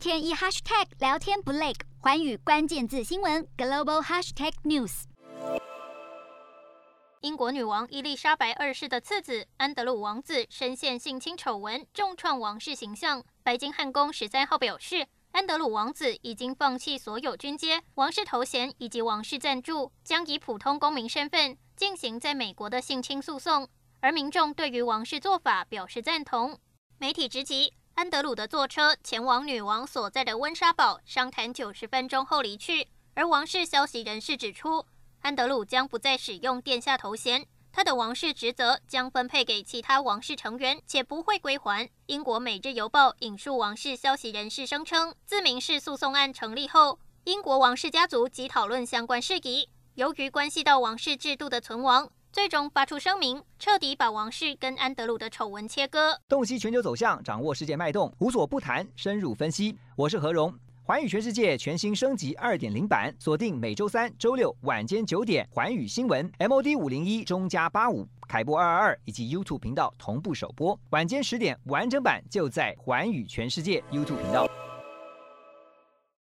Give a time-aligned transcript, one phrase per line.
[0.00, 5.02] 天一 hashtag 聊天不累，寰宇关键字新闻 global hashtag news。
[7.20, 13.22] 英国女王伊丽莎白二世的次子安德鲁王子深陷性侵丑闻，重创王室形象。
[13.42, 23.68] 白金汉宫十三号表示，安德鲁王子已经放弃所有军阶、王室头衔以及王室赞助，将以普通公民身份进行在美国的性侵诉讼。
[24.00, 26.58] 而民众对于王室做法表示赞同。
[26.96, 27.74] 媒体直击。
[28.00, 34.86] 安德鲁的坐车前往女王所在的温莎堡商谈九十分钟后离去，而王室消息人士指出，
[35.20, 41.90] 安德鲁将不再使用殿下头衔，他的王室职责将分配给其他王室成员，且不会归还。
[42.06, 52.10] 英国《每日邮报》引述王室消息人士声称，自民事诉讼案成立后，英国王室家族即讨论相关事宜，由于关系到王室制度的存亡。
[52.32, 56.16] 最终发出声明，彻底把王室跟安德鲁的丑闻切割。
[56.28, 59.76] 洞悉全球走向，掌握世界脉动，无所不谈，深入分析。
[59.96, 60.54] 我是何荣，
[60.84, 74.46] 环宇全世界全新升级二点零版，锁定每周三、周六晚间九点，环宇新闻 MOD 五零一中加八五凯播二二二以及 YouTube 频道同步首播，晚间十点完整版就在环宇全世界 YouTube 频道。